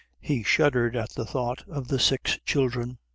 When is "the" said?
1.11-1.27, 1.89-1.99